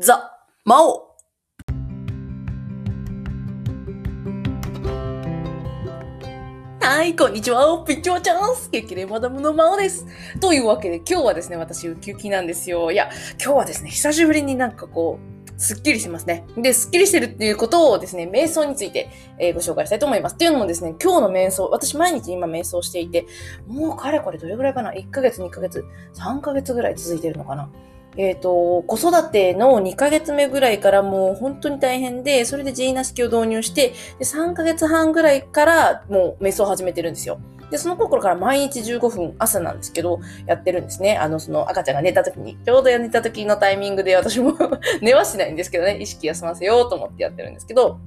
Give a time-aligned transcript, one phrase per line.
[0.00, 0.30] ザ・
[0.64, 1.16] マオ
[6.78, 7.84] はい、こんにちは。
[7.84, 10.06] ピッチョーチャンス激励マダムのマオです。
[10.40, 12.92] というわけで、今日はですね、私、ウキウキなんですよ。
[12.92, 13.10] いや、
[13.42, 15.18] 今日はですね、久しぶりになんかこ
[15.56, 16.44] う、すっきりしてますね。
[16.56, 19.10] で、すっきりしてるっていうことをですね、瞑想について、
[19.40, 20.36] えーご紹介したいと思います。
[20.36, 23.26] っていうのもですね、今日の瞑想、私毎日今瞑想していて、
[23.66, 25.84] もうかれこれどれぐらいかな ?1 ヶ月、2ヶ月、
[26.14, 27.68] 3ヶ月ぐらい続いてるのかな？
[28.18, 37.40] えっ、と、子育ての2ヶ月目ぐらいからもう本当に大変で、それでジーナ式を導入して、で3ヶ月半ぐらいからもう瞑想を始めてるんですよ。
[37.70, 41.16] で、その頃から毎日15分朝なんですけど、やってるんですね。
[41.16, 44.54] あの、その赤ちゃんが寝た時に、ちょうど寝た時のタイミングで私も
[45.00, 48.00] 寝はしないんですけどね、意識休ませようと思ってやってるんですけど、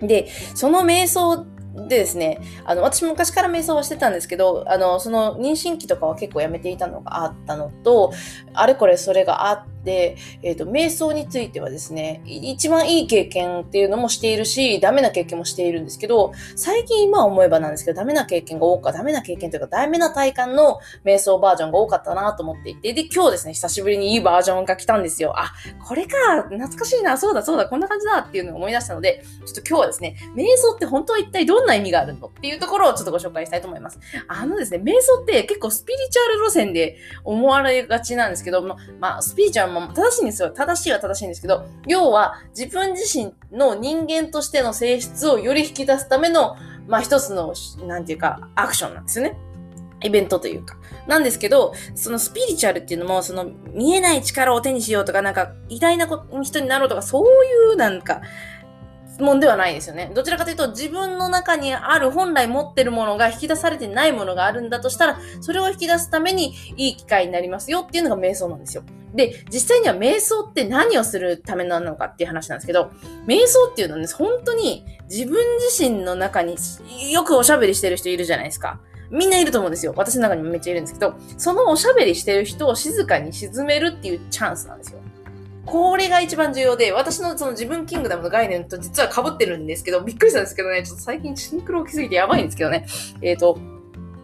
[0.00, 1.44] で、その瞑想
[1.74, 8.12] でですね、あの、私昔から瞑想はしてたんですけど、あの、その妊娠期とかは結構やめていたのがあったのと、
[8.52, 25.34] あれこれそれがあってて、えっ、と、瞑想についてはですね、一番いい経験っていうのもしているし、ダメな経験もしているんですけど、最近今思えばなんですけど、ダメな経験が多かダメな経験というか、ダメな体感の瞑想バージョンが多かったなと思っていて、で、今日ですね、久しぶりにいいバージョンが来たんですよ。
[25.36, 25.52] あ、
[25.86, 33.98] これか、懐かしいな、そうだそうだ、こんな感じだっていうのを思い出したので、ちょっと今日はですね、瞑想って本当は一体どんな意味があるのっていうところをちょっとご紹介したいと思います。
[34.28, 40.50] あのですね、瞑想って結構スピリチュアル路線で思われがちなんですけど、ままあ、スピリチュアルも正しいんですよ。
[40.50, 46.56] 正しいは正しいんですけど、要は自分自身の人間としての性質をより引き出すための、
[46.86, 47.54] まあ一つの、
[47.86, 49.36] なんていうか、アクションなんですよね。
[50.04, 50.76] イベントというか。
[51.06, 56.08] なんですけど、そのスピリチュアルっていうのも、その見えない力を手にしようとか、なんか偉大な
[56.42, 58.20] 人になろうとか、そういうなんか、
[59.18, 60.10] もんではないですよね。
[60.14, 68.82] どちらかというと、自分の中にある本来持ってるものが引き出されてないものがあるんだとしたら、それを引き出すためにいい機会になりますよっていうのが瞑想なんですよ。
[69.14, 72.90] で、実際には瞑想って何をするためなのかっていう話なんですけど、
[73.26, 76.56] 瞑想っていうのはね、本当に自分自身の中に
[77.10, 78.80] よくおしゃべりしてる人いるじゃないですか。
[79.10, 79.92] みんないると思うんですよ。
[79.94, 85.01] 私の中にもめっちゃいるんですけど、そのおしゃべりしてる人を静かに沈めるっていうチャンスなんですよ。
[85.64, 92.86] これが一番重要で、私のその自分キングダムの概念と実は被ってるんですけど、びっくりしたんですけどね、ちょっと最近シンクロ起きすぎてやばいんですけどね。
[93.20, 93.58] えっ、と、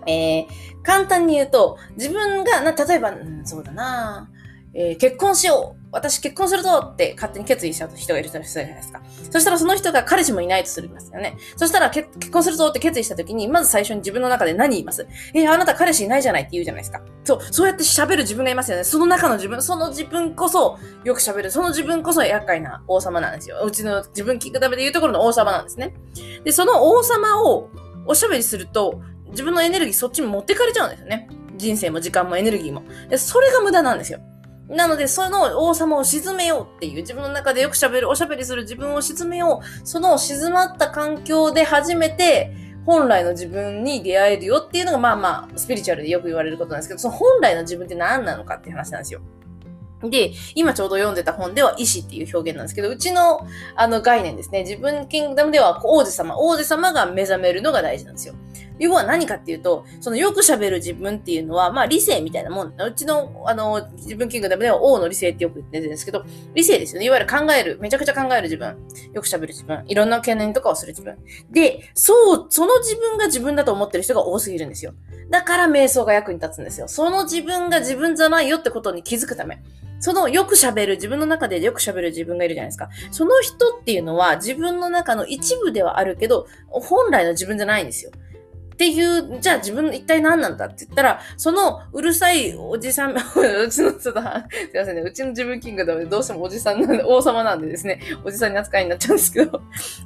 [0.07, 0.47] えー、
[0.83, 4.29] 簡単に言うと、自分が、な、例えば、うん、そうだな
[4.75, 9.01] えー結婚しよう私結婚するぞって勝手に決意した人がいる人じゃないですか。
[9.31, 11.37] そしたらその人が彼氏もいないとするんですよね。
[11.57, 15.07] そしたら結婚するぞって決意した時に、まず最初に自分の中で何言います？
[15.35, 17.01] えーあなた彼氏いないじゃないって言うじゃないですか。
[17.25, 18.85] そう、そうやって喋る自分がいますよね。
[18.85, 21.51] その中の自分、その自分こそよく喋る。
[21.51, 23.63] その自分こそ厄介な王様なんですよ。
[23.65, 25.95] うちの自分キングダムで言うところの王様なんですね。
[26.45, 27.71] で、その王様を
[28.07, 29.01] おしゃべりすると、
[29.31, 31.29] 自分のエネルギーそっちに持ってかれちゃうんですよね。
[31.57, 32.83] 人生も時間もエネルギーも。
[33.09, 34.21] で、それが無駄なんですよ。
[34.69, 39.87] なので、その王様を沈めようっていう、自分の中でよく喋る、おしゃべりする自分を沈めよう。
[39.87, 42.53] その静まった環境で初めて、
[42.85, 49.21] 本来の自分に出会えるよっていうのが、まあまあ、スピリチュアルでよく言われることなんですけど、その本来の自分って何なのかっていう話なんですよ。
[50.03, 53.41] で、今ちょうど読んでた本では意志っていう表現なんですけど、うちの
[53.75, 54.63] あの概念ですね。
[54.63, 58.35] 自分キングダムでは王子様、王子様が目覚めるのが大事なんですよ。
[58.79, 62.75] 要は何かっていうと、そのよく喋る自分っていうのは、まあ理性みたいなもん。
[62.81, 67.07] うちの、あの、自分キングダムでは王の理性ってよく言ってるんですけど、理性ですよね。
[67.07, 68.77] いわゆる考える、めちゃくちゃ考える自分。
[69.13, 69.83] よく喋る自分。
[69.89, 71.17] いろんな懸念とかをする自分。
[71.51, 74.95] で、そう、その自分が自分だと思ってる人が多すぎるんですよ。
[75.31, 76.89] だから瞑想が役に立つんですよ。
[76.89, 79.61] その自分が自分じゃないよってことに気づくため。
[80.01, 82.89] そのよく喋る、自分の中でよく喋る自分がいるじゃないですか。
[83.11, 88.13] その人っていうのは自分の中の一部ではあるけど、本来の自分じゃないんですよ。
[88.75, 94.29] っていう、じゃあ自分一体何なんだって言ったら、そのうるさいおじさん、 うちの、ちょっと、す
[94.73, 99.61] いませんね、うちの自分キングダムでどうしてもおじさんなんで、王様なんでですね、おじさんに扱いになっちゃうんですけど、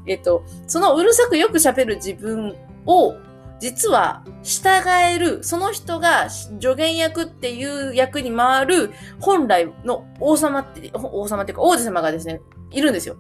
[0.07, 3.15] えっと、そのうるさくよく喋る自分を、
[3.63, 8.91] 実は従える、その人が助言役っていう役に回る
[9.21, 12.41] 本来の王様って、王様っていうか王子様がですね、
[12.73, 13.15] いるんですよ。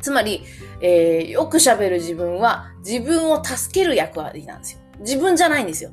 [0.00, 0.42] つまり、
[0.80, 4.80] えー、よく喋る自分は自分を助ける役割なんですよ。
[4.98, 5.92] 自分じゃないんですよ。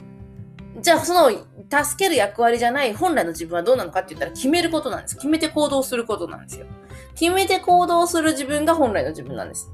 [0.82, 5.16] じゃあ、その、助ける役割じゃない本来の自分はどうなのかって言ったら決めることなんです。
[5.18, 6.66] 決めて行動することなんですよ。
[7.14, 9.72] 決めて行動する自分が本来の自分なんです。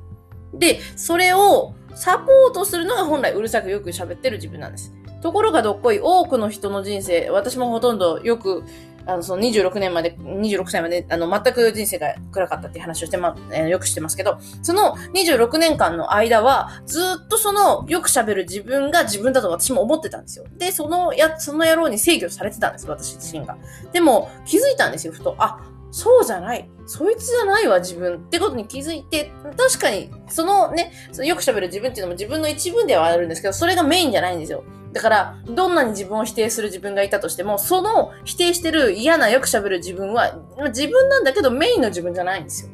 [0.54, 4.94] で、それをサポートするのが本来うるさくよく喋ってる自分なんです。
[5.22, 8.64] ところがどっこい多くの人の人生、私もほとんどよく、
[9.06, 20.46] あの、その26年まで、26歳まで、あの、全く人生が暗かったっていう話をしてま、えーよくしてますけど、その26年間の間は、ずっとその、よく喋る自分が自分だと私も思ってたんですよ。
[20.58, 23.58] で、そのや、その野郎に制御されてたんです、私自身が。
[23.92, 25.36] でも、気づいたんですよ、ふと。
[25.38, 25.60] あ、
[25.94, 26.68] そうじゃない。
[26.88, 34.64] そいつじゃないわ、自分ってことに気づいて、確かに、そのね、そのよく喋る自分っていうのも自分の一部ではあるんですけど、それがメインじゃないんですよ。
[34.92, 40.36] だから、どんなに自分を否定する自分がいたとしても、その否定してる嫌なよく喋る自分は、
[40.70, 42.72] 自分なんだけどメインの自分じゃないんですよ。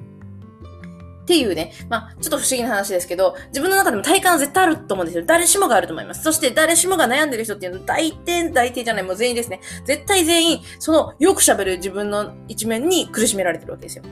[1.30, 5.24] っていうね、まあ、ちょっと不思議な話ですけど、自分の中でも体感は絶対あると思うんですよ。
[5.28, 6.24] 誰しもがあると思います。
[6.24, 9.62] そして誰しもが悩んでる人っていうのは大抵、大抵じゃない、もう全員ですね。
[9.86, 14.04] 絶対全員、そのよく喋る自分の一面に苦しめられてるわけですよ。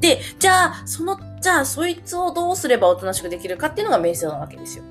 [0.00, 4.84] で、じゃあ、その、じゃあ、そいつをどうすればおとなしくできるかっていうのが瞑想なわけですよ。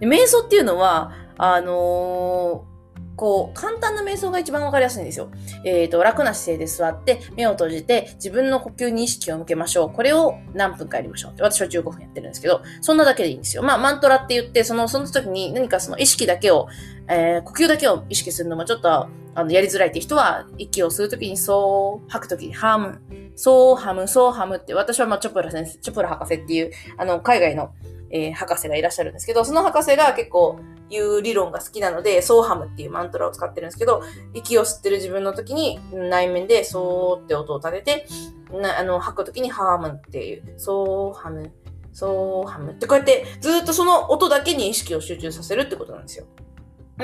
[0.00, 2.73] で瞑想っていうのは、あのー
[3.16, 5.30] こう、簡単な瞑想が一番わかりやすいんですよ。
[5.64, 9.92] えっ、ー、と、楽な姿勢で座って、目を閉じて、自分の呼吸に意識を向けましょう。
[9.92, 11.32] これを何分かやりましょう。
[11.40, 13.62] 私は15分やってるんですけど、そんなだけでいいんですよ。
[13.62, 16.68] まあ、マントラって言って、その、その時に何かその意識だけを、
[17.08, 23.00] えー、呼吸だけを意識するのもちょっと、あの、やりづらいって人は、息を吸うときにそう、吐くときにハム、
[23.36, 27.72] そうハム、そうハムって、私はまあ、チョプラ先生、チョプラ博士っていう、あの、海外の、
[28.14, 34.02] えー、博士がいらっしゃるんですけど、その博士が結構言う理論が好きなので、ソーハムっていうマントラを使ってるんですけど、
[34.34, 38.06] 息を吸ってる自分の時に内面でソーって音を立てて、
[38.52, 41.52] なあの吐く時にハームっていう、ソーハム、
[41.92, 46.26] ソーハムってこうやってずっとその音だけに意識を集中させるってことなんですよ。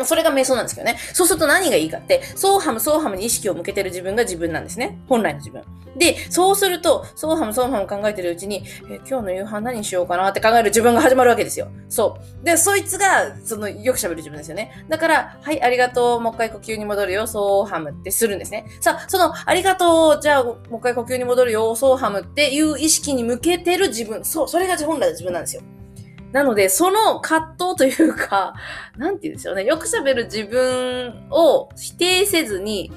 [0.05, 0.97] それが瞑想なんですけどね。
[1.13, 4.99] そうすると何がいいかって、ソーハム、ソーハムに意識を向けてる自分が自分なんですね。
[5.09, 5.63] 本来の自分。
[5.97, 11.69] で、そうすると、ソーハム、ソーハム考えてるうちに、え今日の夕飯何しようかなって考える自分が始まるわけですよ。
[11.89, 12.45] そう。
[12.45, 14.85] で、そいつが、その、よく喋る自分ですよね。
[14.89, 18.67] だから、はい、ありがとう、もう一回呼吸に戻るよ、ソーハムってするんですね。
[18.81, 24.25] さあ、その、ありがとう、じゃあ、もう一回呼吸に戻るよ、ソーハムっていう意識に向けてる自分。
[24.25, 25.63] そう、それが本来の自分なんですよ。
[26.33, 28.55] なので、その葛藤というか、
[28.97, 29.65] なんて言うんですよね。
[29.65, 32.93] よく喋る自分を否定せずに、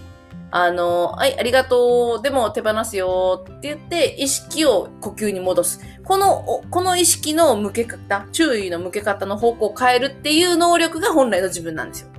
[0.52, 5.82] あの、はい、ありがとう、でも手放すよって言って、意識を呼吸に戻す。
[6.04, 12.10] この、この意識の向け方、注意の向け方の方向を変えるっていう能力が本来の自分なんですよ。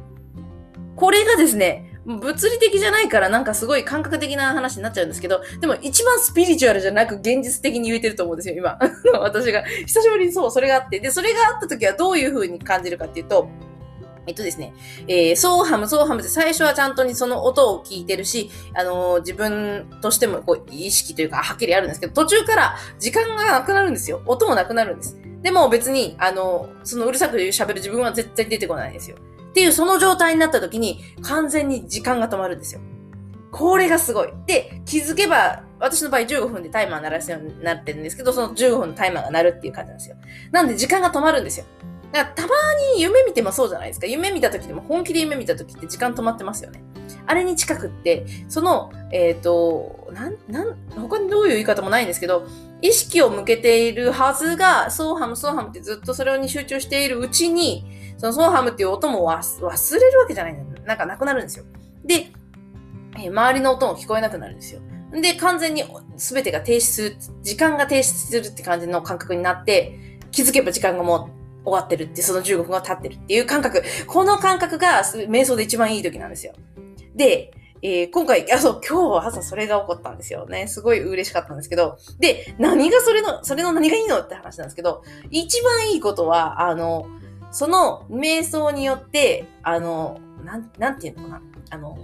[0.96, 8.78] これがですね、物理的じゃないからなんかすごい感覚的な話になっちゃうんですけど、でも一番スピリチュアルじゃなく現実的に言えてると思うんですよ、今。
[9.20, 9.62] 私が。
[9.62, 11.00] 久しぶりにそう、それがあって。
[11.00, 13.48] で、それがあった時はどういう風に感じるかっていうと、
[14.26, 14.72] えっとですね、
[15.06, 24.22] えー、ソーハム、ソーハムって最初はちゃんとにその音を聞いてるし、あのー、自分としてもこう意識というかはっきりあるんですけど、途中から時間がなくなるんですよ。
[24.26, 25.18] 音もなくなるんです。
[25.42, 29.16] でも別に、あのー、そのうるさく喋る自分は絶対出てこないんですよ。
[29.54, 32.80] っていうその状態になった時に完全に時間が止まるんですよ。
[33.52, 34.28] これがすごい。
[34.46, 40.16] で、気づけば、私の場合15分でタイマー鳴らすようになってるんですけど、その15分のタイマーが鳴るっていう感じなんですよ。
[40.50, 41.66] なんで時間が止まるんですよ。
[42.14, 42.48] だからたま
[42.94, 44.06] に夢見てもそうじゃないですか。
[44.06, 46.80] 夢見た時でも本気で夢見た時って時間止まってますよね。
[47.26, 52.46] あれに近くって、その、えっ、ー、と、なん、なん、他にどういう言い方もないんですけど、
[52.82, 57.84] 意識を向けているはずが、ソーハム、ソーハムってずっとそれに集中しているうちに、
[58.16, 61.64] そのソーハムっていう音も忘れるわけじゃないんだなんかなくなるんですよ。
[62.04, 62.28] で、
[63.18, 64.80] え、周りの音も聞こえなくなるんですよ。
[65.20, 65.82] で、完全に
[66.16, 69.98] 全てが停止する、時間が停止するって感じの感覚になって、
[70.30, 73.82] 気づけば時間がもう終わってるって、その15分が経ってるっていう感覚。
[74.06, 76.52] この感覚が瞑想で一番いい時なんですよ。
[77.14, 77.52] で、
[77.82, 80.68] えー、今回、あ、そう、今日は朝それが起こったんですよね。
[80.68, 81.98] すごい嬉しかったんですけど。
[82.18, 87.06] で、何がそれの、それの何がいいのって話なんですけど、一番いいことは、あの、
[87.50, 91.42] その瞑想によって、あの、なん、なんていうのかな。
[91.70, 91.98] あの、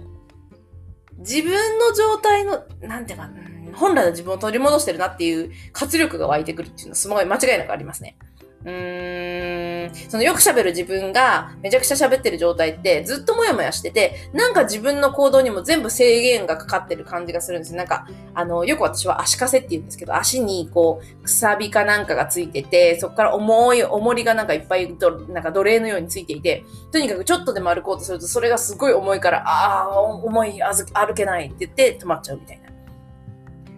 [1.17, 3.29] 自分の状態の、なんていうか、
[3.73, 8.17] 本来の自分を取り戻してるなっていう活力が湧いてくるっていうのはすごい間違いなくありますね。
[8.63, 32.69] うーん、そのよく喋る自分がめちゃくちゃ喋ってる状態ってずっともやもやしてて、なんか自分の行動にも全部制限がかかってる感じがするんですよなんか、あの、よく私は足かせって言うんですけど、足にこう、くさびかなんかがついてて、そこから重い、重りがなんかいっぱいと、なんか奴隷のようについていて、とにかくちょっとでも歩こうとすると、それがすごい重いから、ああ、重い、歩けないって言って止まっちゃうみたいな。
[32.69, 32.73] ま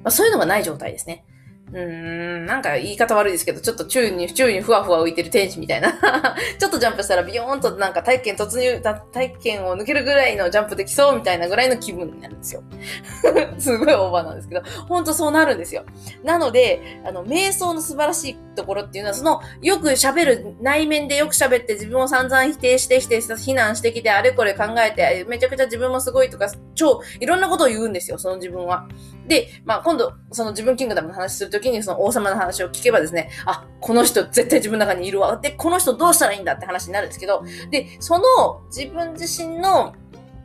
[0.10, 1.24] あ、そういうのがない状態ですね。
[1.72, 5.91] うん、なんか言い方悪いですけど、ちょっと宙に、宙にふわふわ浮いてる天使みたいな。
[6.60, 8.79] ちょっとジャンプしたらビヨーンとなんか体験突入、
[9.12, 12.63] 体験を抜けるぐらいのジャンプできそうみたいなぐらいの気分になるんですよ。
[13.58, 15.84] すごいオーバーなんですけど、ほんとそうなるんですよ。
[16.24, 28.88] なので、あの、瞑想の素晴らしいところっていうのは、その、よく喋る、内面でよく喋って自分を散々否定して否定して非難してきて、あれこれ考えて、めちゃくちゃ自分もすごいとか、超、いろんなことを言うんですよ、その自分は。
[29.27, 35.38] で、まあ今度、その自分キングダムの話するときに、その王様の話を聞けばですね、あ、この人絶対自分の中にいるわ。
[35.38, 39.94] で、この人どうしたらいいんだって話になるんですけど、で、その自分自身の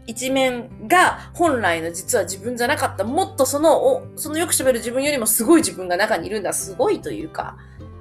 [0.06, 6.52] 一面が本来の実は自分じゃなかった、もっとその、そのよく喋る自分よりもすごい自分が中にいるんだ。
[6.52, 7.56] すごいというか、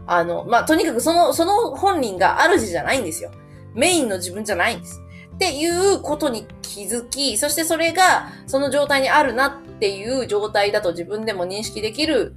[0.06, 3.32] あの、まあ、とにかくその、その本人が主じゃないんですよ。
[3.74, 5.02] メインの自分じゃないんです。
[5.36, 12.36] っていうことに気づき、そしてそれがその状態にあるなっていう状態だと自分でも認識できる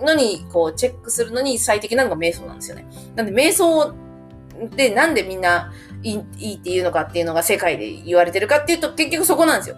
[0.00, 2.86] のに、こう、チェックするのに最適なのが瞑想なんですよね。
[3.16, 3.94] なんで、瞑想
[4.76, 9.76] でなんでみんないいいいっていうのかっていうのが世界で言われてるかっていうと、結局そこなんですよ。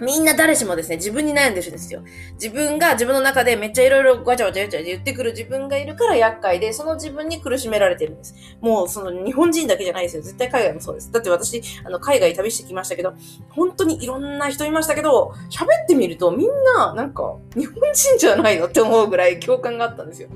[0.00, 2.02] みんな誰しもですね、自分に悩んでるんですよ。
[2.34, 8.34] 自分が自分の中でめっちゃいろいろガチャガチャガチャ言ってくる自分がいるから厄介で、その自分に苦しめられてるんです。
[8.60, 10.22] もうその日本人だけじゃないですよ。
[10.22, 11.10] 絶対海外もそうです。
[11.10, 13.14] だって私、あの、海外旅してきましたけど、
[13.50, 20.28] 本当にいろんな人いましたけど、喋ってみるとみんな、なんか、日本人じゃないのって思うぐらい 共感があったんですよ。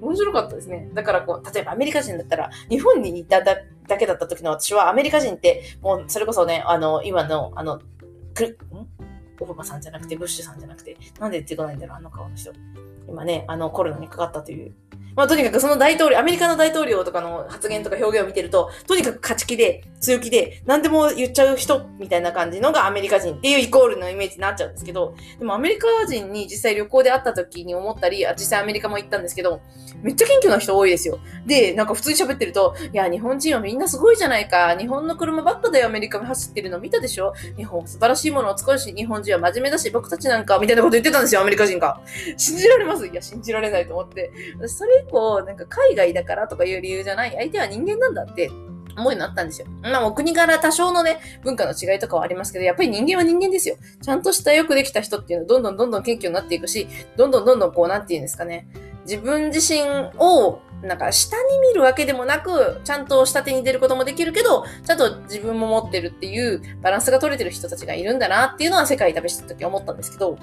[0.00, 0.88] 面白かったですね。
[0.94, 3.56] だからこう、例えばアメリカ人だったら、日本にいただ
[3.98, 7.80] けだった時の私は、アメリカ人って、もうそれこそね、あの、今の、あの、
[8.34, 8.99] く、ん？
[9.40, 12.52] オバマさんじゃなくて、ブッシュさんじゃなくて、なんで言ってこないんだろう、あの顔の人。
[13.08, 14.74] 今ね、あのコロナにかかったという
[15.16, 29.60] まあとにかくその大統領、アメリカの大統領とかの発言とか表現を見てると、とにかく勝ち気で、強気で、何でも言っちゃう人みたいな感じのがアメリカ人っていうイコールのイメージになっちゃうんですけど、でもアメリカ人に実際旅行で会った時に思ったり、実際アメリカも行ったんですけど、
[30.02, 31.18] めっちゃ謙虚な人多いですよ。
[31.46, 34.74] で、なんか普通に喋ってると、いや、日本人はみんなすごいじゃないか。
[34.78, 37.34] 日本の車ばっかだよ、アメリカ走ってるの見たでしょ？
[37.56, 42.00] 日本素晴らしいものを作るし、日本人は真面目だし、僕たちなんか、みたいなこと言ってたんですよ、アメリカ人が。
[42.38, 43.06] 信じられます？
[43.06, 44.30] いや、信じられないと思って。
[44.66, 48.50] それ以降、なんか海外だからとかいう理由じゃない、相手は人間なんだって
[48.96, 49.66] 思うようになったんですよ。
[49.82, 53.76] まあもう国柄多少のね、文化の違いとかはありますけど、やっぱり人間は人間ですよ。
[54.02, 58.68] ちゃんとしたよくできた人っていうのはどんどんどんどん謙虚になっていくし、どんどんどんどんこう、なんて言うんですかね。
[59.04, 59.80] 自分自身
[60.18, 70.38] をなんか下に見るわけでもなく、ちゃんと下手に出ることもできるけど、ちゃんと自分も持ってるっていうバランスが取れてる人たちがいるんだなっていうのは世界旅してた時思ったんですけど、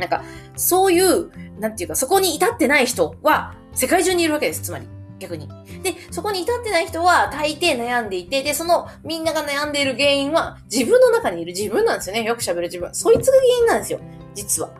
[0.00, 0.24] なんか、
[0.56, 1.30] そういう、
[1.60, 4.88] なんていうか、そこに至ってない人は、世界中にいるわけです、つまり。
[5.20, 5.48] 逆に。
[5.82, 12.22] で、そこに至ってない人は大抵悩んでいて、で、そのみんなが悩んでいる原因は自分の中にいる自分なんですよね。
[12.24, 12.92] よく喋る自分。
[12.94, 14.00] そいつが原因なんですよ。
[14.34, 14.70] 実は。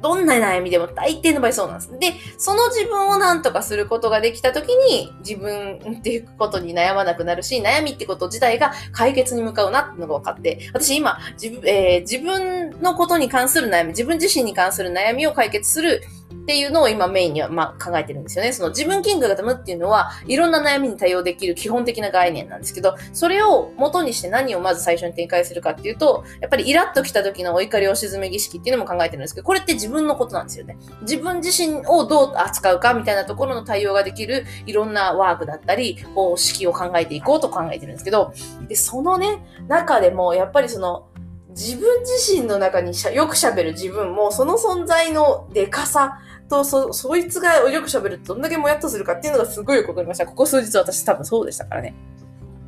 [0.00, 1.98] どんな悩みでも大抵の場合そうなんです。
[1.98, 16.02] で、その自分を何とかすることができたときに、自分っていうことに悩まなくなるし、悩みってこと自体が解決に向かうなっていうのが分かって、私今、自分、えー、自分のことに関する悩み、自分自身に関する悩みを解決する
[16.32, 18.52] っていうのを今メインには、ま、考えてるんですよね。
[18.52, 30.76] その自分キングがムっていうのは、いろんな悩みに対応できる基本的な概念なんですけど、それを元にして何をまず最初に展開するかっていうと、やっぱりイラッと来た時のお怒りを沈め儀式っていうのも考えてるんですけど、これって自分のことなんですよね。
[31.02, 38.32] 自分自身をどう扱うかみたいなところの対応ができるいろんなワークだったり、方式を考えていこうと考えてるんですけど、
[38.68, 41.06] で、そのね、中でもやっぱりその、
[41.56, 46.18] 自分自身の中にしゃよく喋る自分も、その存在のでかさ、
[46.48, 50.26] と、そ、そいつがよく喋るとどんだけもやっとするかっていうのがすごいよくわかりました。
[50.26, 51.94] ここ数日私多分そうでしたからね。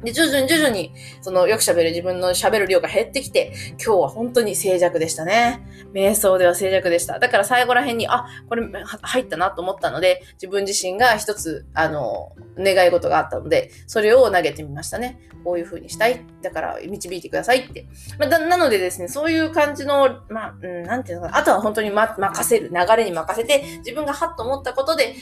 [0.05, 5.67] で、徐々に徐々に、その、よく喋る自分の喋る量が減ってきて、今日は本当に静寂でしたね。
[5.95, 7.19] 瞑想では静寂でした。
[7.19, 8.69] だから最後ら辺に、あ、これ
[9.03, 15.19] 入ったなと思ったので、自分自身が一つ、あの、願い事があったので、それを投げてみましたね。
[15.47, 16.25] こういう風にしたい。
[16.43, 17.87] だから導いてくださいって。
[18.19, 21.39] まあ、なのでですね、そういう感じの、まあ、うん、なんていうのかな。
[21.39, 22.69] あとは本当に、ま、任せる。
[22.69, 25.15] 流れに任せて、自分がハッと思ったことで、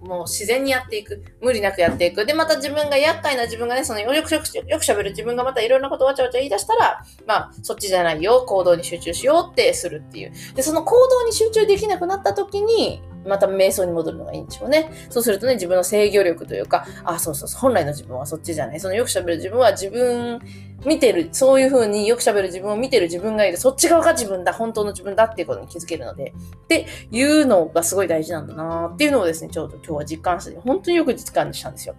[0.00, 1.22] もう自然にやっていく。
[1.42, 2.24] 無理なくやっていく。
[2.24, 10.32] で、また自分が厄介な自分がね、そのよくよくよく喋る自分がまたいろんなことわちゃわちゃ言い出したら、まあ、そっちじゃないよ、行動に集中しようってするっていう。
[10.54, 14.90] で、その行動に集中できなくなった時に、また瞑想に戻るのがいいんでしょうね。
[15.10, 18.80] そうするとね、自分の制御力というか、あ、そうそうそう、本来の自分はそっちじゃない。
[18.80, 20.40] そのよく喋る自分は自分、
[20.84, 23.56] 見てる、そういう風によく喋る自分を見てる自分がいる。
[23.56, 31.96] そっち側が自分だ、本当の自分だっていうことに気づけるので、っていうのがすごい大事なんだなっていうのをですね、ちょうど今日は実感して、本当によく実感したんですよ。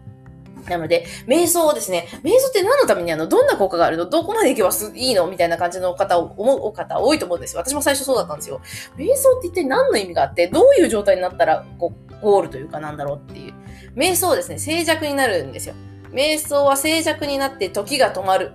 [0.70, 4.06] なので、瞑想をですね、瞑想って何のためにあの、どんな効果があるの？
[4.06, 5.28] どこまで行けばいいの？
[5.28, 7.62] みたいな感じの方を思う方多いと思うんですよ。
[7.62, 8.62] 私も最初そうだったんですよ。
[8.98, 13.54] 瞑想って一体何の意味があって、どういう状態になったら、こう、ゴールというかなんだろうっていう。
[13.96, 15.76] 瞑想ですね、静寂になるんですよ。
[16.12, 18.54] 瞑想は静寂になって時が止まる。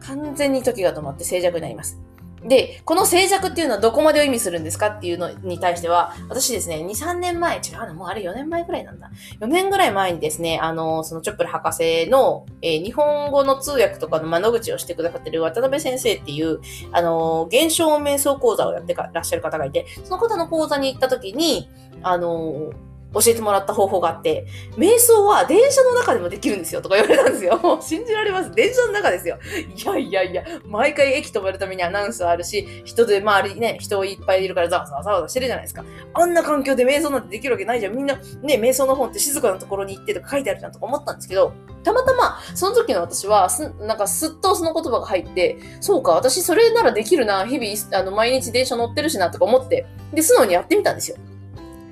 [0.00, 1.98] 完全に時が止まって静寂になります。
[2.44, 9.10] で、この静寂っていうのはどこまでを意味するんですかっていうのに対しては、私ですね、2、3年前、違うの、もうあれ4年前ぐらいなんだ。
[9.40, 16.60] 4年ぐらい前にですね、あの、そのチョップル博士の、えー、日本語の通訳とかの窓口をしてくださってる渡辺先生っていう、
[16.92, 21.68] あの、現象瞑想講座をやってらっしゃる方がいて、その方の講座に行った時に、
[22.02, 22.72] あの、
[23.12, 27.58] 教えてもらった方法があって、瞑想は電車の中でもできるんですよとか言われたんですよ。
[27.62, 28.50] もう信じられます。
[28.52, 29.38] 電車の中ですよ。
[29.74, 35.84] いやいやいや、毎回駅止まるためにアナウンスはあるし、人で周りね、人いっぱいいるからざわざわざわざしてるじゃないですか。
[36.14, 37.96] あんな環境で瞑想なんてできるわけないじゃん。
[37.96, 41.52] みんなね、瞑想の本って静かなところに行ってとか書いてあるじゃんとか思ったんですけど、
[41.82, 51.16] たまたま、その時の私は、す、なんかすっとその言葉が入って、そうか、私それならできるな、日々、あの、毎日電車乗ってるしな、とか思って、で、素直にやってみたんですよ。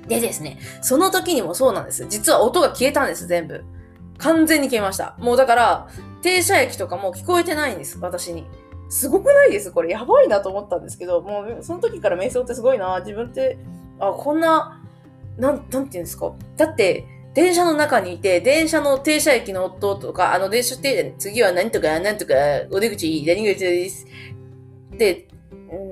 [0.09, 2.05] でですね、その時にもそうなんです。
[2.09, 3.63] 実は音が消えたんです、全部。
[4.17, 5.15] 完全に消えました。
[5.19, 5.87] もうだから、
[6.21, 8.45] 停車駅とかも聞こえてないんです、私に。
[8.89, 9.71] すごくないです？
[9.71, 9.89] これ。
[9.91, 12.99] やばいなと思ったんですけど、もう、その時から瞑想ってすごいな。
[12.99, 13.57] 自分って、
[13.99, 14.81] あ、こんな、
[15.37, 16.33] なん、なんていうんですか？
[16.57, 22.33] だって、電車の中にいて、電車の停車駅の音とか、あの電車停次は何とか、何とか、
[22.71, 24.07] お出口、何口です。
[24.97, 25.28] で、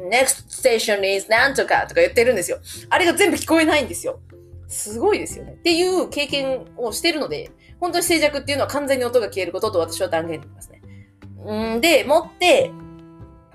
[0.10, 2.60] next station is なんとかとか言ってるんですよ。
[2.90, 4.20] あれが全部聞こえないんですよ。
[4.68, 5.54] すごいですよね。
[5.54, 10.82] っていう経験をしてるので、本当に静寂っていうのは完全に音が消えることと私は断言できますね。
[11.46, 12.72] うんで、もって、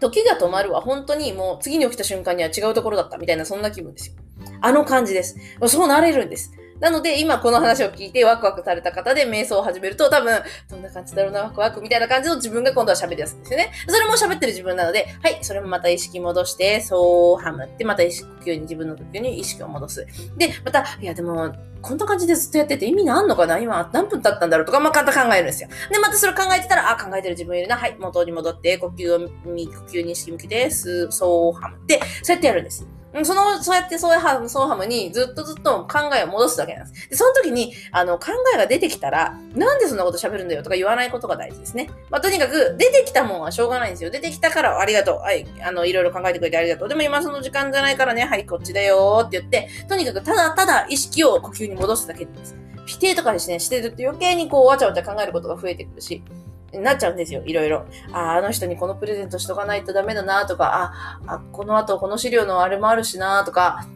[0.01, 4.17] 時が止まるは本当にもう次に起きた瞬間には違うところだったみたいなそんな気分ですよ。
[4.61, 5.37] あの感じです。
[5.69, 6.53] そうなれるんです。
[6.83, 13.73] なので、今この話を聞いてワクワクされた方で瞑想を始めると多分、どんな感じだろうな、ワクワクみたいな感じの自分が今度は喋りやすいんですよね。
[13.87, 20.07] それも喋ってる自分なので、はい、それもまた意識戻して、そうハムって、また意識呼吸に、自分の呼吸に意識を戻す。
[20.37, 23.59] で、また、いやでも、こんな感じでずっとやってて意味あんのかな？
[23.59, 25.69] 今何分経ったんだろうとか、まあ、また考えるんですよ。
[25.91, 27.77] で、またそれ考えてたら、あ、考えてる自分いるな。
[27.77, 29.31] はい、元に戻って、呼吸を、呼
[29.87, 32.85] 吸に意識向けて、そうハムって、そうやってやるんです。
[33.25, 37.11] その、そうやってそうハム、そうハムにずっとずっと考えを戻すだけなんです。
[37.11, 41.91] で、その時に、あの、考えが出てきたら、なんでそんなこと喋るんだよとか言わないことが大事ですね。
[42.11, 44.11] まあ、とにかく、出てきたもんはしょうがないんですよ。
[44.11, 45.19] 出てきたからありがとう。
[45.19, 46.89] はい、あの、いろいろ考えてくれてありがとう。
[46.89, 52.57] でも今その時間じゃないからね、はい、こっちだよって言って、とにかくただただ意識を呼吸に戻すだけです。
[52.87, 56.23] 否定とかですね、してると余計にこう、わちゃわちゃ考えることが増えてくるし、
[56.73, 57.85] なっちゃうんですよ、いろいろ。
[58.13, 60.93] あ、あの人にこのプレゼントしとかないとダメだなとか、
[61.27, 63.87] あ、あこの後この資料のあれもあるしなとか、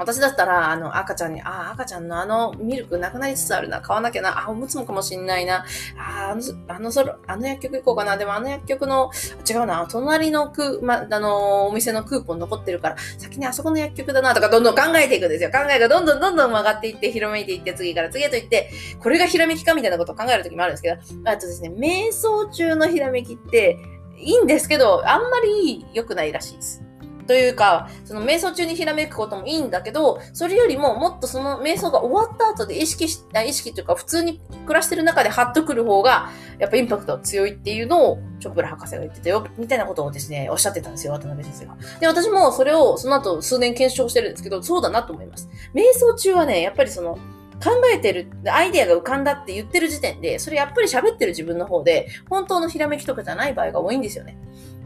[0.00, 5.64] 私だったら、あの、赤ちゃんに、ああ、赤ちゃんのあのミルクなくなりつつあるな、買わなきゃな、あ、おむつもかもしんないな、
[5.98, 9.10] あ、あの、あの、それ、あの薬局行こうかな、でもあの薬局の、
[9.48, 15.50] 違うな、隣のクま、あの、お店のクーポン残ってるから、先にあそこの薬局だな、とか、どんどん考えていくんですよ。
[15.50, 20.96] 考えがどんどんどんどん曲がっていって、広めいていって、次から次へといって、これがひらめきかみたいなことを考えるときもあるんですけど、
[21.30, 23.78] あとですね、瞑想中のひらめきって、
[24.20, 26.89] いいんですけど、あんまり良くないらしいです。
[27.30, 41.76] というか、その瞑想中にひらめくこともいいんだけど、それよりももっとその瞑想が終わった後で意識し、意識というか普通に暮らしてる中でハッとくる方が、やっぱインパクトが強いっていうのを、チョプラ博士が言ってたよ、みたいなことをですね、おっしゃってたんですよ、渡辺先生が。
[42.00, 45.48] で、私もそれをその後数年検証してるんですけど、そうだなと思います。
[45.72, 47.16] 瞑想中はね、やっぱりその、
[47.62, 54.36] 考えてる、アイデアが浮かんだって言ってる時点で、それやっぱり喋ってる自分の方で、本当のひらめきとかじゃない場合が多いんですよね。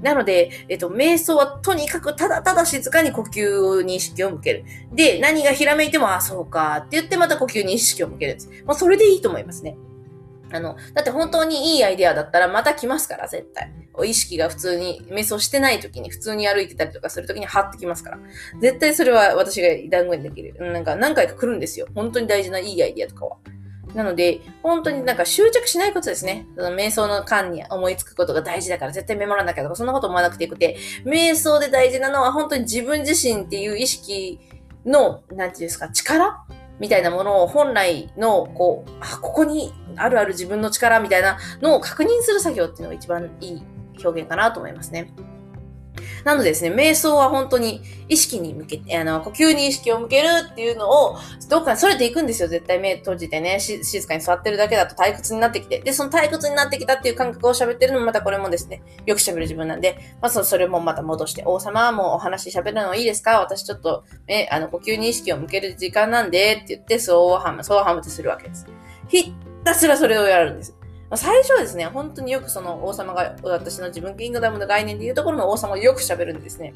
[0.04, 4.64] なので、えっと、瞑想はとにかくただただ静かに呼吸に意識を向ける。
[4.92, 8.50] で、何がひらめいても、あ、そうかって言ってまた呼吸に意識を向けるんです。
[8.66, 9.78] まあ、それでいいと思いますね。
[10.52, 13.72] あの、だって本当にいいアイデアだったらまた来ますから、絶対。
[14.04, 18.18] 意識が普通に、瞑想してない時に、普通に歩いてたりとかする時にハッてきますから。
[18.60, 20.54] 絶対それは私が団子にできる。
[20.60, 21.86] なんか何回か来るんですよ。
[21.94, 23.36] 本当に大事ないいアイデアとかは。
[23.94, 26.46] なので、本当になんか執着しないことですね。
[26.56, 34.40] その瞑想の間に思いつくことが大事だから絶対メモらなきゃとか、そんなこと思わなくてよくて、瞑想で大事なのは本当に自分自身っていう意識
[34.86, 36.44] の、なんていうんですか、力？
[36.80, 43.62] みたいなものを本来の、こう、あ、ここにあるある自分の力みたいなのを確認する作業っていうのが一番いい
[44.04, 45.12] 表現かなと思いますね。
[46.24, 51.16] なのでですね、瞑想は本当に意識に向けて、あの、呼吸に意識を向けるっていうのを、
[51.48, 52.48] どっかに逸れていくんですよ。
[52.48, 55.80] 絶対目閉じてね、静かに座ってるだけだと退屈になってきて。
[55.80, 63.40] で、その退屈になってきたっていう感覚を喋ってるのもまたこれもですね、よく喋る自分なんで、まあそそれもまた戻して、王様もうお話喋るのいいですか？
[63.40, 68.66] 私ちょっと、ね、あの、呼吸に意識を向ける時間なんで、って言って、そうハム、そうハムってするわけです。
[69.08, 69.32] ひ
[69.64, 70.74] たすらそれをやるんです。
[71.14, 76.72] 最初はですね、本当によくその王様が、私の自分キングダムの概念でいうところの王様をよく喋るんですね。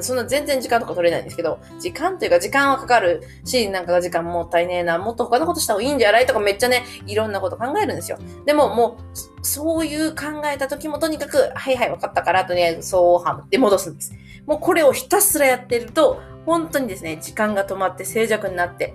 [0.00, 8.18] そんな全然時間とか取れないんですけど、時間というか時間はかかるし、なんか時間もったいねえな、もっと他のことした方がいいんじゃないとかめっちゃね、いろんなこと考えるんですよ。
[8.46, 8.98] でもも
[9.42, 14.12] う、そういう考えた時もとにかく、はいはい、分かったから、とりあえずそうハムって戻すんです。
[14.46, 18.94] もうこれをひたすらやってると、本当にですね、時間が止まって静寂になって、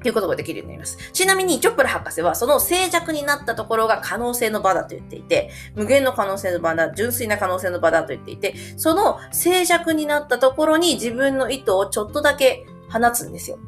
[0.00, 0.98] っていうことができるようになります。
[1.12, 13.58] ちなみに、チョップラ博士は、その静寂になったところが可能性の場だと言っていて、無限の可能性の場だ、純粋な可能性の場だと言っていて、その静寂になったところに自分の意図をちょっとだけ放つんですよ。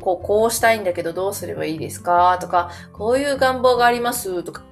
[0.00, 4.62] こう、こうしたいんだけどどうすればいいですかとか、こういう願望がありますとか、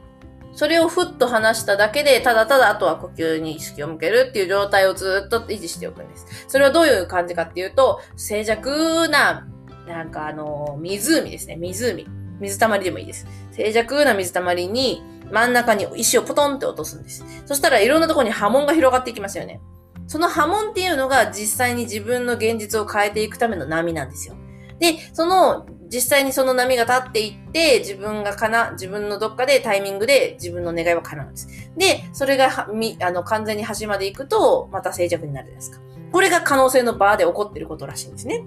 [0.54, 6.26] それをふっと話しただけで、ただただあとは呼吸に意識を向けるっていう状態をずっと維持しておくんです。
[6.48, 9.48] それはどういう感じかっていうと、静寂な、
[9.86, 11.56] なんかあの、湖ですね。
[11.56, 12.06] 湖。
[12.40, 13.26] 水たまりでもいいです。
[13.52, 17.24] 静寂な水たまりに真ん中に石をポトンって落とすんです。
[17.46, 19.60] そしたらいろんなところに波紋が広がっていきますよね。
[20.06, 24.34] その波紋っていうのが実際に自分の現実を変えていくための波なんですよ。
[24.78, 31.48] で、その実際にその波が立っていって、自分がかな、自分のどっかでタイミングで自分の願いは叶うんです。
[31.76, 35.78] で、それがみあの完全に端まで行くと、また静寂になるじゃないですか。
[36.12, 38.44] これが可能性の場で起こってることらしいんですね。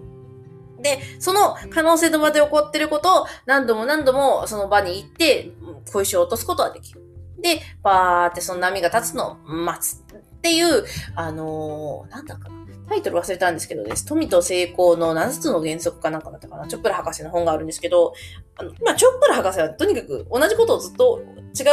[0.81, 5.51] で、その可能性の場で起こってることを何度も何度もその場に行って、
[5.91, 7.01] 小石を落とすことができる。
[7.39, 10.03] で、バーってその波が立つのを待つ。
[10.37, 10.85] っていう、
[11.15, 12.55] あのー、なんだかな。
[12.89, 14.05] タイトル忘れたんですけどです。
[14.05, 16.67] 富と成功の7つの原則かなんかだったかな。
[16.67, 18.13] チョップラ博士の本があるんですけど、
[18.55, 21.21] あの、まあ、チョップラ博士はとにかく同じことをずっと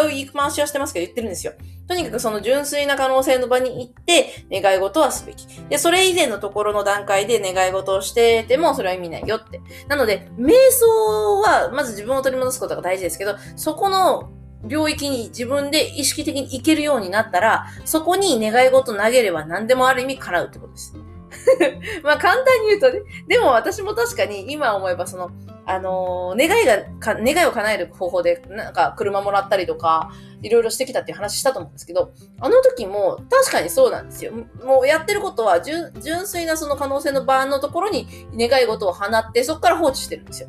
[0.05, 1.53] う言い回しはしてますけど言ってるんですよ。
[1.87, 5.47] とにかくその純粋な可能性の場に行って願い事はすべき。
[5.69, 9.61] で、それ以前のところの段階で願い事をしててもそれは意味ないよって。
[9.89, 14.31] なので、瞑想はまず自分を取り戻すことが大事ですけど、そこの
[14.65, 20.95] 領域に自分で意識的に行けるようになったら、そこに願い事投げれば何でもある意味叶うってことです。
[22.03, 23.01] まあ簡単に言うとね。
[23.29, 25.31] でも私も確かに今思えばその、
[25.67, 30.11] あのー、願いが、願いを叶える方法で、なんか車もらったりとか、
[30.43, 34.33] いろいろしてきたっていう話したと思うんですけど、あの時も確かにそうなんですよ。
[34.63, 35.93] もうやってることは純
[36.27, 40.49] 粋なその可能性の場のところに願い事を放って、そこから放置してるんですよ。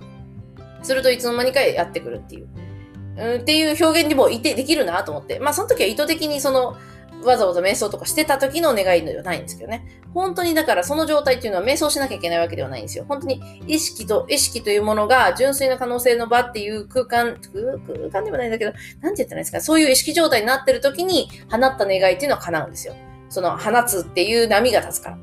[0.83, 2.47] するといつの間にかやってくるっていう。
[3.17, 5.39] うん、っていう表現にもいて、できるなと思って。
[5.39, 6.77] まあ、その時は意図的にその、
[7.23, 9.85] わざわざ瞑想とかしてた時の願いではないんですけどね。
[10.13, 13.05] 本当にだからその状態っていうのは瞑想しなきゃいけないわけではないんですよ。
[13.07, 22.95] 本当に意識と、意識というものが純粋な可能性の場っていう空間、空間ではないんだけど、なんて言ったらいいですか、そういう意識状態になってる時に放った願いっていうのは叶うんですよ。
[23.29, 25.17] その放つっていう波が立つから。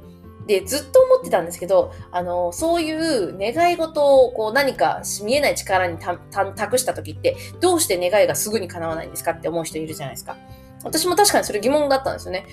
[0.53, 10.37] で、ずっと思ってたんですけど、あの、そういう願い事をこう何か見えない力に託した時って、どうして願いがすぐに叶わないんですかって思う人いるじゃないですか。
[10.85, 12.45] 私も確かにそれ疑問だったんですよね。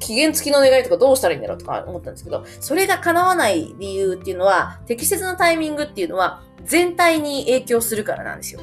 [0.00, 8.60] 期限付きの願いとかどうしたらいいんだろうとか思ったんですけど、それが叶わない理由っていうのは、適切なタイミングっていうのは、全体に影響するからなんですよ。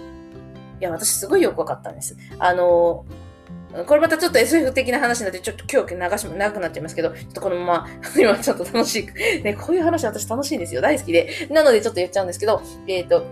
[0.81, 2.17] いや、私すごいよくわかったんです。
[2.39, 3.05] あの、
[3.85, 9.43] これまたちょっと SF 的な話になって、ちょっと今日流しも長くなっちゃいますけど、ちょっとこのまま、 今ちょっと楽しい。
[9.43, 10.81] ね、こういう話私楽しいんですよ。
[10.81, 11.47] 大好きで。
[11.49, 13.25] なのでちょっと言っちゃうんですけど、えっ、ー、と、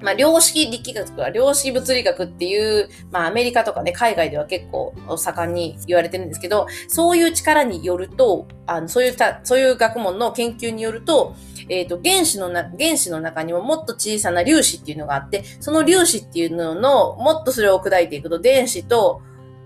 [0.00, 11.34] まあ、量子力学は量子物理学っていう、まあ、アメリカとかね、海外では結構盛んに言われてるんですけど、そういう力によると、あの、そういうた、そういう学問の研究によると、
[11.68, 19.22] えっ、ー、と、原子のな、原子の中にももっと小さな粒子っていうのがあって、その粒子っていうのの、もっとそれを砕いていくと、電子と、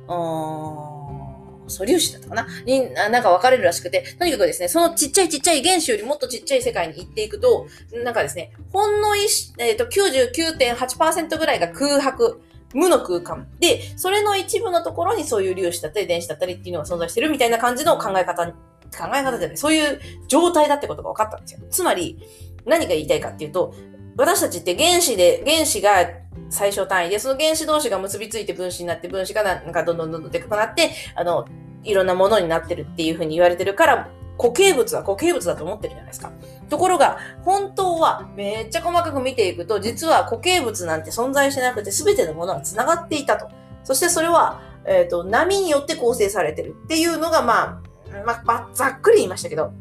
[0.07, 2.47] 素粒子だったかな？
[2.65, 7.67] に、なんか分かれるらしくて、とにかくですね、そのちっちゃいちっちゃい原子よりもっとちっちゃい世界に行っていくと、
[8.05, 12.41] なんかですね、ほんの一、えっ、ー、と、99.8%ぐらいが空白。
[12.75, 13.49] 無の空間。
[13.61, 18.55] で、それの一部のところにそういう粒子だったり電子だったりっていうのが存在してるみたいな感じの考え方、考
[19.15, 21.61] え方じゃない、そういう状態だってことが分かったんですよ。
[21.71, 22.19] つまり、
[22.65, 23.75] 何が言いたいかっていうと、
[24.17, 26.11] 私たちって原子で、原子が
[26.51, 31.47] 最小単位で、その原子同士が結びついて分子になって、分子がなんかどんどんどんどんでかくなって、あの、
[31.85, 36.33] いろんなものになってるっていうふうに言われてるから、固形物は固形物だと思ってるじゃないですか。
[36.69, 43.49] ところが、本当はめっちゃ細かく見ていくと、実は固形物なんて存在してなくて、すべてのものが繋がっていたと。
[43.85, 47.83] そしてそれは、えっ、ー、と、波によって構成されてるっていうのが、まあ、
[48.45, 49.73] まあ、ざっくり言いましたけど、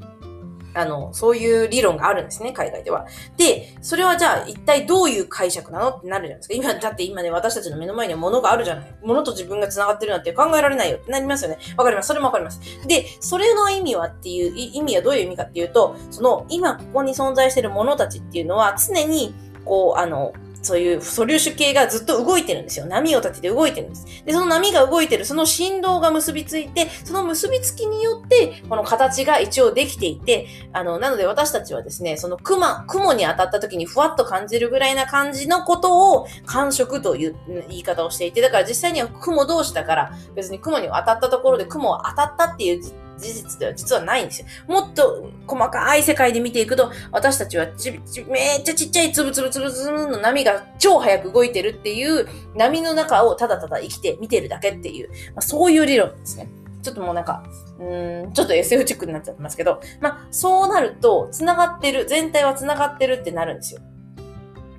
[0.73, 3.05] あの、そういう理論があるんですね、海外では。
[3.37, 6.53] で、それはじゃあ一体どういう解釈なのってなるじゃないですか。
[6.53, 8.95] 今、だって今ね、私たちの目の前には物があるじゃない。
[9.03, 11.57] 物と自分が繋がってるなんて考えられないよってなりますよね。
[11.77, 12.07] わかります。
[12.07, 12.59] それもわかります。
[12.87, 19.33] で、それの意味はっていう、意味はどういう意味かっていうと、その、今ここに存在してる物たちっていうのは常に、
[19.65, 22.85] こう、あの、そういう素粒子系がずっと動いてるんですよ。
[22.85, 24.05] 波を立てて動いてるんです。
[24.25, 37.35] で、その波が動いてる、その振動が結びついて、その結びつきによって、この形が一応できていて、あの、なので私たちはですね、その雲、雲に当たった時にふわっと感じるぐらいな感じのことを感触という
[37.69, 42.83] 言い方をしていて、だから実際には雲同士だから、別に雲に当たったところで雲は当たったっていう
[43.21, 44.47] 事実では実はないんですよ。
[44.67, 56.49] もっと細かい世界で見ていくと、私たちはちちめっちゃちっちゃいつぶつぶつぶつぶの波が超速く動いてるっていう波の中をただただ生きて見てるだけっていう、まあ、そういう理論ですね。
[56.81, 57.43] ちょっともうなんか、
[57.79, 63.81] うん、ちょっと SF チックになっちゃってますけど、まあ、そうなると、繋がってる、全体は繋がってるってなるんですよ。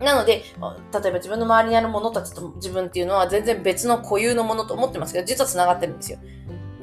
[0.01, 6.19] なので、例えば自分の周りにあるものたちと自分っていうのは全然別の固有のものと思ってますけど、実は繋がってるんですよ。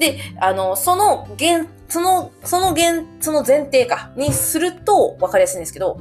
[0.00, 6.00] で、あの、その原、その、その原、その前提か、にすると分かりやすいんですけど、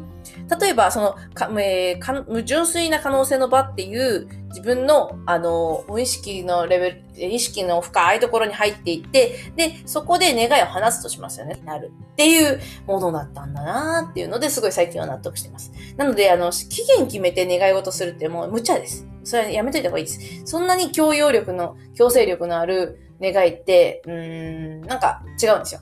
[0.60, 11.60] 例えば、その、か、えー、か純粋な可能性の場っていう自分の、あの、無意識のレベル、意識の深いところに入っていって、で、そこで願いを話すとしますよね。
[11.66, 15.74] なるっていうものだったんだなっていうのですごい最近は納得してます。
[15.98, 19.06] なので、あの、期限決めて願い事するってもう無茶です。
[19.24, 20.42] それはやめといた方がいいです。
[20.46, 25.82] そんなに強要力の、強制力のある願いって、うーん、なんか違うんですよ。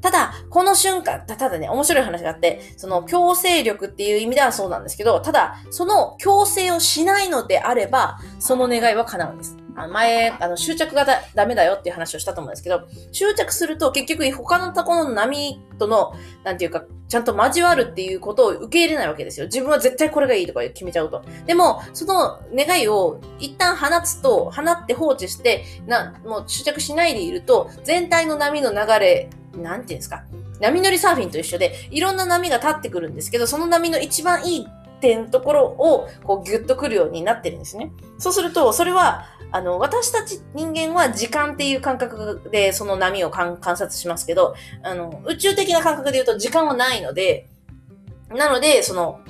[0.00, 9.56] ただ、この瞬間、ただね、面白い話があって、その強制力っていう意味ではそうなんですけど、ただ、その強制をしないのであれば、その願いは叶うんです。
[9.82, 16.14] あ前、あの、執着がだダメだよっていう話をしたと思うんですけど、執着すると結局他のとこの波との、
[16.44, 19.46] なんていうか、ちゃんと交わるっていうことを受け入れないわけですよ。
[19.46, 21.22] 自分は絶対これがいいとか決めちゃうと。
[21.46, 30.24] でも、その願いを一旦放つと、放って放置して、な、もう執着しないでいると、全体の波の流れなんていうんですか、
[30.60, 34.66] 波乗りサーフィンと一緒で、いろんな波が立ってくるんですけど、その波の一番いい
[35.00, 37.92] 点のところを、こう、ギュッとくるようになってるんですね。
[38.18, 47.48] そうすると、それは、あの、私たち人間は時間っていう感覚でその波を観察しますけど、あの、宇宙的な感覚で言うと時間はないので、
[48.28, 49.20] なので、その、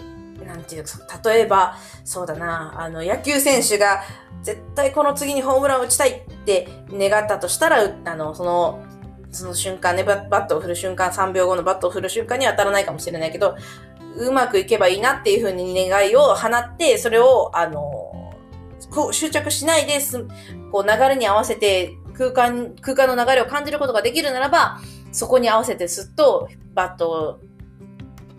[0.47, 0.91] なんていうか、
[1.31, 4.03] 例えば、そうだな、あの、野球選手が
[4.43, 8.83] 絶対この次にホームランを打ちたいって願ったとしたら、あの、その、
[9.31, 13.57] その瞬間ね、バットを振る瞬間、3秒後のバットを振る瞬間に当たらないかもしれないけど、
[14.17, 18.10] うまくいけばいいなっていうふうに願いを放って、それを、あの、
[18.89, 20.27] こう執着しないです、
[20.73, 24.81] こう流れに合わせて空間、空間の流れを感じることができるならば、
[25.13, 27.41] そこに合わせてすっとバットを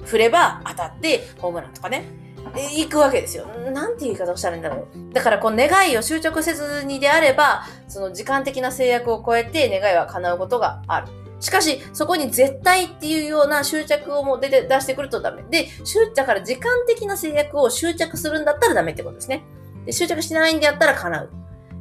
[0.06, 2.06] 振れば当たってホームランとかね。
[2.54, 3.46] 行くわけですよ。
[3.72, 5.14] なんて言い方をしたらいいんだろう。
[5.14, 11.08] だから、この願いを執着せずにであれば、その時間的な制約を超えて願いは叶うことがある。
[11.40, 15.44] しかし、そこに絶対っていうような執着をも出て出してくるとダメ。
[15.44, 15.70] で、
[16.16, 19.44] だから時間的な制約を執着するんだったらダメってことですね。
[19.86, 21.30] で、執着しないんであったら叶う。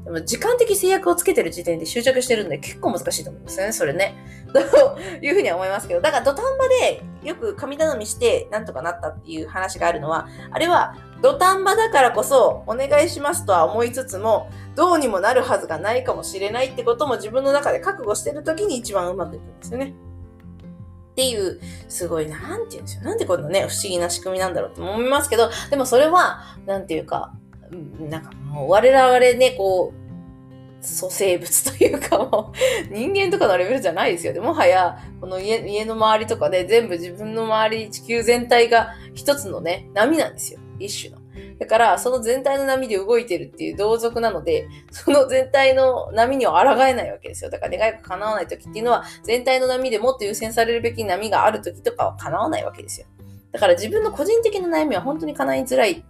[0.04, 4.16] でも時間的制約をつけてる時点で執着してるんで結構難しいと思うんですよね、それね。
[4.52, 4.58] と
[5.20, 19.94] いうふうには思いますけど、だから土壇場でよく神頼みしてなんとかなったっていう話があるのは、あれは土壇場だからこそお願いしますとは思いつつも、どうにもなるはずがないかもしれないってことも自分の中で覚悟してる時に一番うまくいくんですよね。
[21.12, 23.02] っていう、すごい、なんて言うんですよ。
[23.02, 27.32] なんでこんなね、不思議な仕組みなんだろうと思いますけど、でもそれは、なんていうか、
[28.09, 30.00] なんかもう我々ね、こう、
[30.80, 32.56] 素生物というかもう、
[32.92, 34.33] 人間とかのレベルじゃないですよ。
[34.33, 40.61] でもはや、この家家の周りとかで、全部自分の周り、地球全体が一つのね、波なんですよ。
[40.78, 41.20] 一種の。
[41.59, 47.50] だから、その全体の波で動いてるっていう同族なので、その全体の波には抗えないわけですよ。
[47.50, 53.06] だから願いが叶わない時っていうのは、全体の波でもっと優先されるべき波がある時とかは叶わないわけですよ。
[53.52, 56.04] だから自分の個人的な悩みは本当に叶いづらい。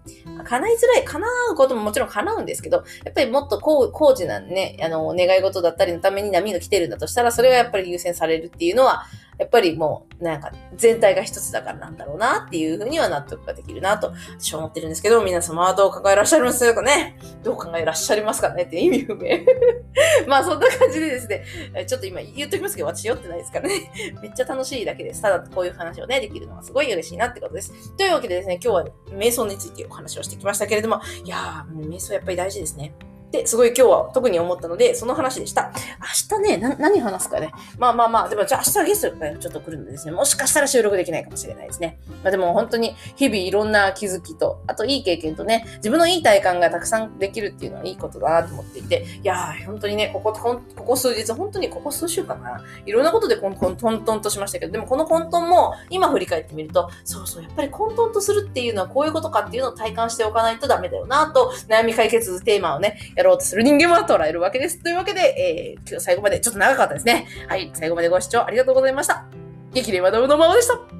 [0.45, 9.05] 叶いづらい、叶うことももちろん叶うんですけど、やっぱりもっと高高次なね、あの、願い事だったりのために波が来てるんだとしたら、それがやっぱり優先されるっていうのは、
[9.41, 17.19] やっぱりもう、なんか、全体が一つだからなんだろうなっていうふうには納得ができるなと、私は思ってるんですけど、皆様はどう考えらっしゃいますかね？
[17.43, 18.65] どう考えらっしゃいますかね？
[18.65, 19.39] って意味不明。
[20.29, 21.45] まあ、そんな感じでですね、
[21.87, 23.91] ちょっと今言っときますけど、私酔ってないですからね。
[24.21, 25.23] めっちゃ楽しいだけです。
[25.23, 27.97] ただ、こういう話をね、できるのはすごい嬉しいなってことです。
[27.97, 32.93] というわけでですね、今日は瞑想についてお話をしてきましたけれども、いやー、瞑想やっぱり大事ですね。
[33.31, 35.71] ってすごい今日は特に思ったので、その話でした。
[36.31, 37.53] 明日ね、な、何話すかね。
[37.79, 41.99] まあまあまあ、でもじゃあ明日ゲストがちょっと来るんでですね、もしかしたら収録できないかもしれないですね。
[42.25, 64.83] まあでも本当に日々いろんな気づきと、あといい経験とね、自分のいい体感がたくさんできるっていうのはいいことだなと思っていて、いやー、本当にね、ここ、ここ数日、本当にここ数週間かな、いろんなことでコントントントンとしましたけど、でもこの混沌も今振り返ってみると、そうそう、やっぱり混沌とするっていうのはこういうことかっていうのを体感しておかないとダメだよなと、悩み解決テーマをね、やろうとする人間は捉えるわけです。
[64.83, 67.27] というわけで、えー、今日最後までちょっと長かったですね。
[67.49, 69.27] はい、最後までご視聴ありがとうございました。
[69.73, 71.00] 激励マダムのままでした。